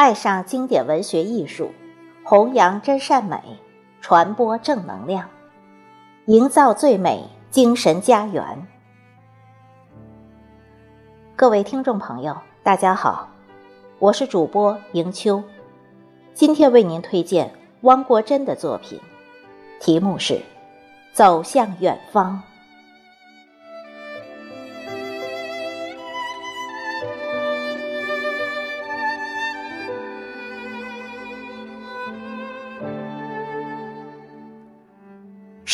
[0.00, 1.72] 爱上经典文学艺术，
[2.24, 3.38] 弘扬真善美，
[4.00, 5.28] 传播正能量，
[6.24, 8.66] 营造最美精神家园。
[11.36, 13.28] 各位听众朋友，大家好，
[13.98, 15.44] 我是主播迎秋，
[16.32, 18.98] 今天为您推荐汪国真的作品，
[19.80, 20.32] 题目是
[21.12, 22.42] 《走向远方》。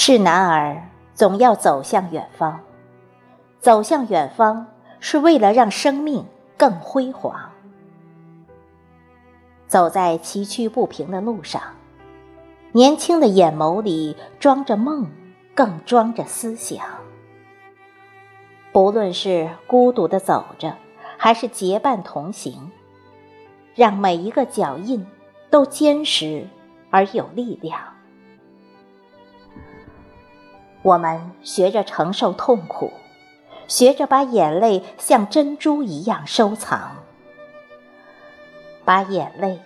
[0.09, 2.61] 是男儿总要走向远方，
[3.59, 4.69] 走向远方
[5.01, 6.25] 是为了让生命
[6.57, 7.51] 更辉煌。
[9.67, 11.61] 走在崎岖不平的路上，
[12.71, 15.11] 年轻的眼眸里装着梦，
[15.57, 16.87] 更装着思想。
[18.71, 20.77] 不论是孤独的走着，
[21.17, 22.71] 还是结伴同行，
[23.75, 25.05] 让每一个脚印
[25.51, 26.47] 都坚实
[26.91, 27.96] 而有力量。
[30.87, 32.93] 我们学着承受痛苦，
[33.67, 36.93] 学着把眼泪像珍珠一样收藏，
[38.85, 39.61] 把眼泪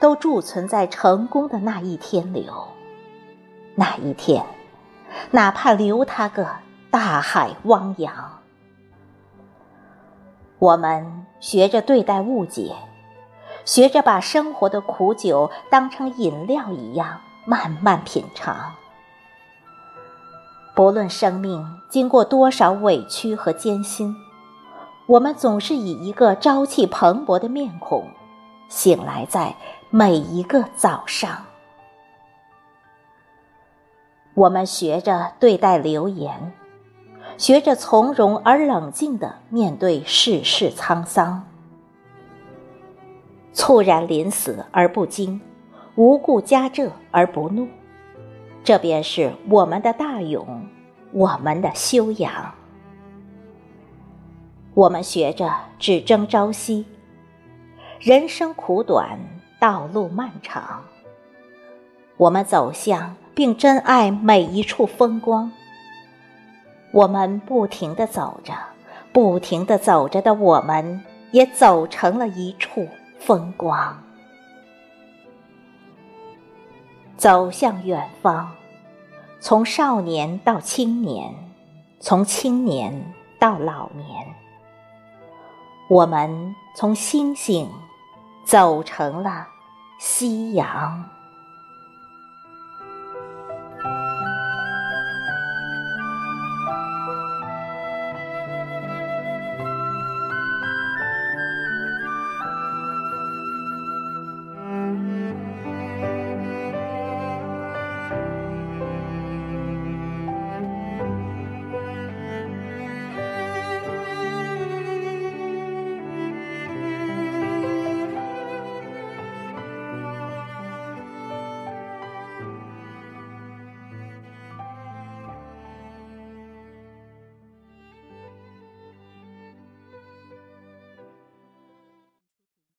[0.00, 2.68] 都贮存在成功的那一天流。
[3.74, 4.46] 那一天，
[5.32, 6.48] 哪怕留它个
[6.90, 8.38] 大海汪洋。
[10.58, 12.74] 我们学着对待误解，
[13.66, 18.72] 学着把生活的苦酒当成饮料一样慢慢品尝。
[20.74, 24.16] 不论生命经过多少委屈和艰辛，
[25.06, 28.08] 我们总是以一个朝气蓬勃的面孔
[28.68, 29.54] 醒来在
[29.90, 31.44] 每一个早上。
[34.34, 36.52] 我们学着对待流言，
[37.38, 41.44] 学着从容而冷静的面对世事沧桑，
[43.52, 45.40] 猝然临死而不惊，
[45.94, 47.68] 无故加这而不怒。
[48.64, 50.66] 这便是我们的大勇，
[51.12, 52.54] 我们的修养。
[54.72, 56.86] 我们学着只争朝夕。
[58.00, 59.18] 人生苦短，
[59.60, 60.82] 道路漫长。
[62.16, 65.52] 我们走向并珍爱每一处风光。
[66.90, 68.54] 我们不停的走着，
[69.12, 72.88] 不停的走着的我们，也走成了一处
[73.18, 74.02] 风光。
[77.16, 78.50] 走向远方，
[79.40, 81.32] 从少年到青年，
[82.00, 84.26] 从青年到老年，
[85.88, 87.70] 我们从星星
[88.44, 89.46] 走成了
[89.98, 91.04] 夕阳。